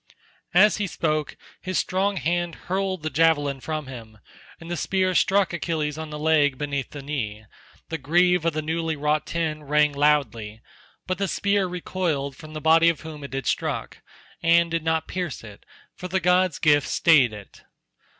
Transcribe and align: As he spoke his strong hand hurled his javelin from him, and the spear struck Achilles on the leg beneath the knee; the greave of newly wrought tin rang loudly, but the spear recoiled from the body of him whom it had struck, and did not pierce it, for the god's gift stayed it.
As 0.55 0.77
he 0.77 0.87
spoke 0.87 1.37
his 1.61 1.77
strong 1.77 2.17
hand 2.17 2.55
hurled 2.55 3.03
his 3.03 3.13
javelin 3.13 3.59
from 3.59 3.85
him, 3.85 4.17
and 4.59 4.71
the 4.71 4.75
spear 4.75 5.13
struck 5.13 5.53
Achilles 5.53 5.95
on 5.95 6.09
the 6.09 6.17
leg 6.17 6.57
beneath 6.57 6.89
the 6.89 7.03
knee; 7.03 7.45
the 7.89 7.99
greave 7.99 8.43
of 8.43 8.55
newly 8.55 8.95
wrought 8.95 9.27
tin 9.27 9.61
rang 9.63 9.93
loudly, 9.93 10.59
but 11.05 11.19
the 11.19 11.27
spear 11.27 11.67
recoiled 11.67 12.35
from 12.35 12.53
the 12.53 12.59
body 12.61 12.89
of 12.89 13.01
him 13.01 13.11
whom 13.11 13.23
it 13.23 13.33
had 13.33 13.45
struck, 13.45 13.99
and 14.41 14.71
did 14.71 14.83
not 14.83 15.07
pierce 15.07 15.43
it, 15.43 15.67
for 15.93 16.07
the 16.07 16.19
god's 16.19 16.57
gift 16.57 16.87
stayed 16.87 17.31
it. 17.31 17.61